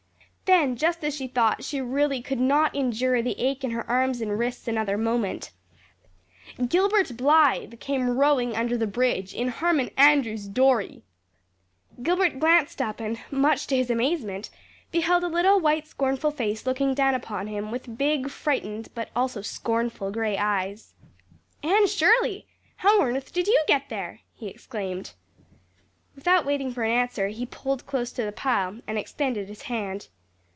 [0.57, 4.19] Then, just as she thought she really could not endure the ache in her arms
[4.19, 5.51] and wrists another moment,
[6.67, 11.03] Gilbert Blythe came rowing under the bridge in Harmon Andrews's dory!
[12.03, 14.49] Gilbert glanced up and, much to his amazement,
[14.91, 19.41] beheld a little white scornful face looking down upon him with big, frightened but also
[19.41, 20.93] scornful gray eyes.
[21.63, 22.45] "Anne Shirley!
[22.75, 25.13] How on earth did you get there?" he exclaimed.
[26.13, 30.09] Without waiting for an answer he pulled close to the pile and extended his hand.